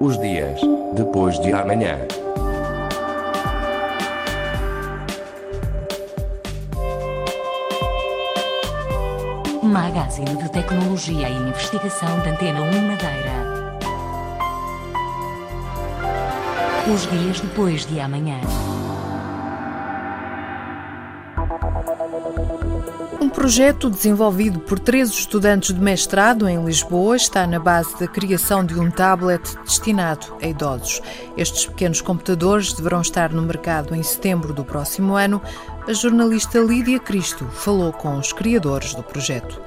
[0.00, 0.60] Os dias
[0.94, 1.98] depois de amanhã.
[9.60, 13.38] Magazine de Tecnologia e Investigação da Antena 1 Madeira.
[16.94, 18.38] Os dias depois de amanhã.
[23.28, 28.64] Um projeto desenvolvido por três estudantes de mestrado em Lisboa está na base da criação
[28.64, 31.02] de um tablet destinado a idosos.
[31.36, 35.42] Estes pequenos computadores deverão estar no mercado em setembro do próximo ano.
[35.86, 39.60] A jornalista Lídia Cristo falou com os criadores do projeto.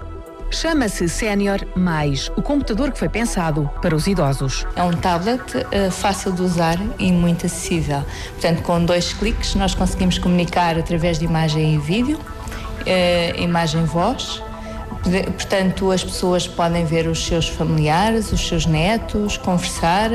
[0.50, 4.66] Chama-se Senior Mais, o computador que foi pensado para os idosos.
[4.76, 8.04] É um tablet uh, fácil de usar e muito acessível.
[8.32, 12.20] Portanto, com dois cliques nós conseguimos comunicar através de imagem e vídeo,
[12.82, 14.42] uh, imagem e voz.
[15.36, 20.12] Portanto, as pessoas podem ver os seus familiares, os seus netos, conversar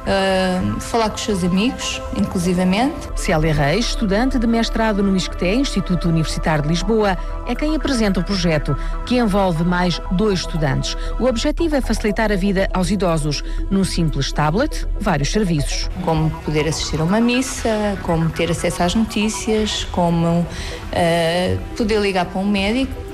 [0.00, 3.08] uh, falar com os seus amigos, inclusivamente.
[3.16, 8.24] Célia Reis, estudante de mestrado no ISCTE, Instituto Universitário de Lisboa, é quem apresenta o
[8.24, 10.96] projeto, que envolve mais dois estudantes.
[11.18, 15.88] O objetivo é facilitar a vida aos idosos num simples tablet, vários serviços.
[16.04, 20.46] Como poder assistir a uma missa, como ter acesso às notícias, como uh,
[21.76, 23.09] poder ligar para um médico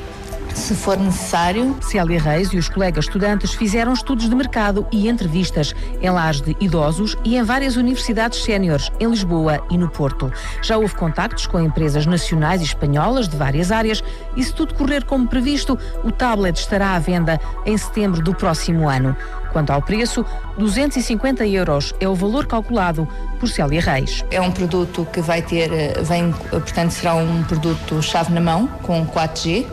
[0.57, 1.77] se for necessário.
[1.81, 6.57] Célia Reis e os colegas estudantes fizeram estudos de mercado e entrevistas em lares de
[6.59, 10.33] idosos e em várias universidades séniores, em Lisboa e no Porto.
[10.63, 14.03] Já houve contactos com empresas nacionais e espanholas de várias áreas
[14.35, 18.89] e, se tudo correr como previsto, o tablet estará à venda em setembro do próximo
[18.89, 19.15] ano.
[19.53, 20.25] Quanto ao preço,
[20.59, 24.25] 250 euros é o valor calculado por Célia Reis.
[24.31, 28.67] É um produto que vai ter, eh, vem, portanto, será um produto chave na mão
[28.83, 29.67] com 4G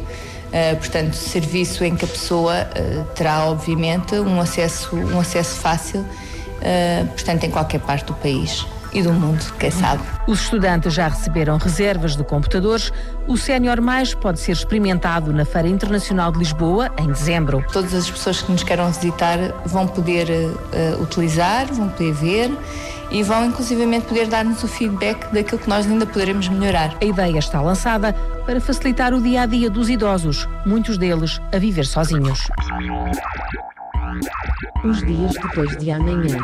[0.54, 6.02] Uh, portanto, serviço em que a pessoa uh, terá, obviamente, um acesso, um acesso fácil,
[6.02, 8.64] uh, portanto, em qualquer parte do país
[8.94, 10.04] e do mundo, quem sabe.
[10.28, 12.92] Os estudantes já receberam reservas de computadores.
[13.28, 17.66] O Sénior Mais pode ser experimentado na Feira Internacional de Lisboa em dezembro.
[17.72, 20.28] Todas as pessoas que nos queiram visitar vão poder
[21.02, 22.52] utilizar, vão poder ver
[23.12, 26.96] e vão inclusivamente poder dar-nos o feedback daquilo que nós ainda poderemos melhorar.
[27.02, 28.14] A ideia está lançada
[28.46, 32.40] para facilitar o dia a dia dos idosos, muitos deles a viver sozinhos.
[34.84, 36.38] Os dias depois de amanhã.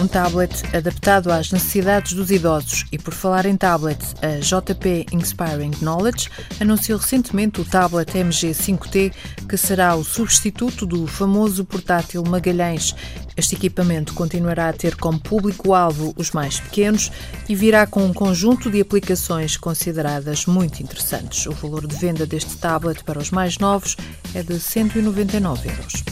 [0.00, 5.70] Um tablet adaptado às necessidades dos idosos e por falar em tablets, a JP Inspiring
[5.80, 6.28] Knowledge
[6.60, 9.12] anunciou recentemente o tablet MG5T,
[9.48, 12.94] que será o substituto do famoso portátil Magalhães.
[13.36, 17.12] Este equipamento continuará a ter como público-alvo os mais pequenos
[17.48, 21.46] e virá com um conjunto de aplicações consideradas muito interessantes.
[21.46, 23.96] O valor de venda deste tablet para os mais novos
[24.34, 26.04] é de 199 euros.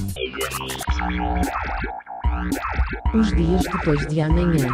[3.15, 4.69] Os dias depois de amanhã.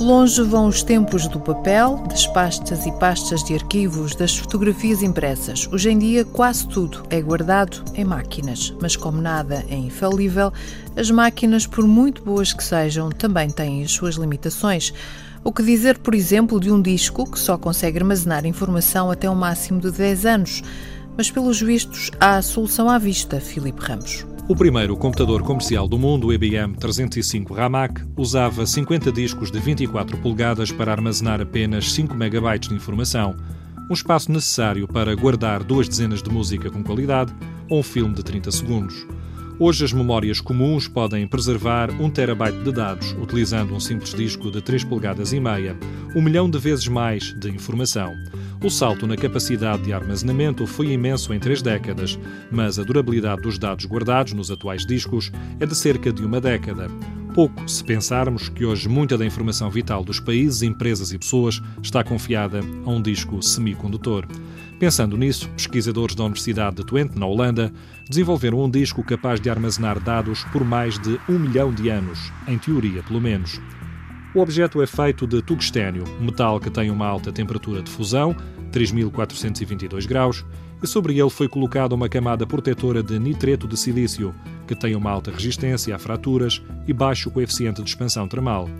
[0.00, 5.68] Longe vão os tempos do papel, das pastas e pastas de arquivos, das fotografias impressas.
[5.72, 8.74] Hoje em dia, quase tudo é guardado em máquinas.
[8.80, 10.52] Mas, como nada é infalível,
[10.96, 14.92] as máquinas, por muito boas que sejam, também têm as suas limitações.
[15.44, 19.34] O que dizer, por exemplo, de um disco que só consegue armazenar informação até um
[19.34, 20.62] máximo de 10 anos?
[21.16, 24.26] Mas pelos vistos há a solução à vista, Filipe Ramos.
[24.48, 30.18] O primeiro computador comercial do mundo, o IBM 305 Ramac, usava 50 discos de 24
[30.18, 33.36] polegadas para armazenar apenas 5 MB de informação,
[33.88, 37.32] um espaço necessário para guardar duas dezenas de música com qualidade
[37.70, 39.06] ou um filme de 30 segundos.
[39.58, 44.60] Hoje, as memórias comuns podem preservar 1 terabyte de dados utilizando um simples disco de
[44.60, 45.78] 3 polegadas e meia,
[46.16, 48.12] um milhão de vezes mais de informação.
[48.64, 52.16] O salto na capacidade de armazenamento foi imenso em três décadas,
[52.48, 56.86] mas a durabilidade dos dados guardados nos atuais discos é de cerca de uma década.
[57.34, 62.04] Pouco se pensarmos que hoje muita da informação vital dos países, empresas e pessoas está
[62.04, 64.28] confiada a um disco semicondutor.
[64.78, 67.72] Pensando nisso, pesquisadores da Universidade de Twente, na Holanda,
[68.08, 72.58] desenvolveram um disco capaz de armazenar dados por mais de um milhão de anos, em
[72.58, 73.60] teoria, pelo menos.
[74.34, 78.34] O objeto é feito de tungstênio, metal que tem uma alta temperatura de fusão,
[78.70, 80.42] 3422 graus,
[80.82, 84.34] e sobre ele foi colocada uma camada protetora de nitreto de silício,
[84.66, 88.70] que tem uma alta resistência a fraturas e baixo coeficiente de expansão termal.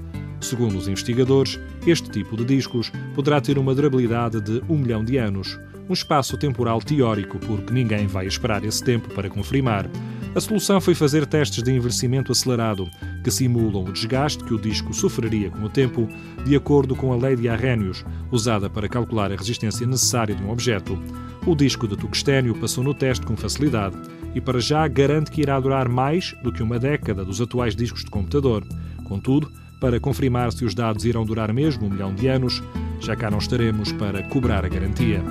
[0.41, 5.19] Segundo os investigadores, este tipo de discos poderá ter uma durabilidade de um milhão de
[5.19, 9.87] anos, um espaço temporal teórico, porque ninguém vai esperar esse tempo para confirmar.
[10.35, 12.89] A solução foi fazer testes de envelhecimento acelerado,
[13.23, 16.09] que simulam o desgaste que o disco sofreria com o tempo,
[16.43, 20.51] de acordo com a lei de Arrhenius, usada para calcular a resistência necessária de um
[20.51, 20.99] objeto.
[21.47, 23.97] O disco de tungstênio passou no teste com facilidade
[24.35, 28.03] e para já garante que irá durar mais do que uma década dos atuais discos
[28.03, 28.65] de computador.
[29.05, 32.63] Contudo, para confirmar se os dados irão durar mesmo um milhão de anos,
[33.01, 35.23] já cá não estaremos para cobrar a garantia.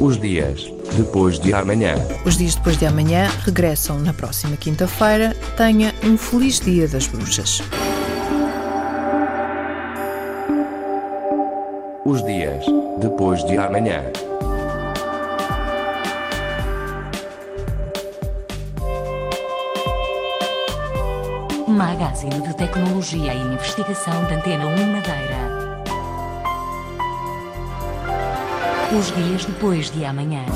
[0.00, 1.96] Os dias depois de amanhã.
[2.24, 5.34] Os dias depois de amanhã regressam na próxima quinta-feira.
[5.56, 7.60] Tenha um feliz dia das bruxas.
[12.04, 12.64] Os dias
[13.00, 14.04] depois de amanhã.
[21.66, 25.17] Magazine de Tecnologia e Investigação da Antena 1 Madeira.
[28.96, 30.46] Os dias depois de amanhã.